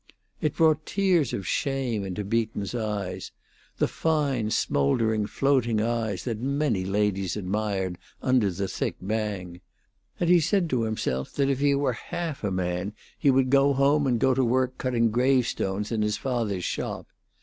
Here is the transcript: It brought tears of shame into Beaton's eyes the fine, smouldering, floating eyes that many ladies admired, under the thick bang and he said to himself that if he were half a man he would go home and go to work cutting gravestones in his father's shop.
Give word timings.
It 0.41 0.55
brought 0.55 0.87
tears 0.87 1.31
of 1.31 1.45
shame 1.45 2.03
into 2.03 2.23
Beaton's 2.23 2.73
eyes 2.73 3.31
the 3.77 3.87
fine, 3.87 4.49
smouldering, 4.49 5.27
floating 5.27 5.79
eyes 5.79 6.23
that 6.23 6.39
many 6.39 6.83
ladies 6.83 7.37
admired, 7.37 7.99
under 8.19 8.49
the 8.49 8.67
thick 8.67 8.95
bang 8.99 9.61
and 10.19 10.27
he 10.27 10.39
said 10.39 10.71
to 10.71 10.85
himself 10.85 11.31
that 11.33 11.49
if 11.51 11.59
he 11.59 11.75
were 11.75 11.93
half 11.93 12.43
a 12.43 12.49
man 12.49 12.93
he 13.19 13.29
would 13.29 13.51
go 13.51 13.73
home 13.73 14.07
and 14.07 14.19
go 14.19 14.33
to 14.33 14.43
work 14.43 14.79
cutting 14.79 15.11
gravestones 15.11 15.91
in 15.91 16.01
his 16.01 16.17
father's 16.17 16.65
shop. 16.65 17.05